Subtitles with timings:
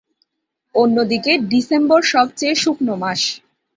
[0.75, 3.21] অন্যদিকে ডিসেম্বর সবচেয়ে শুকনো মাস।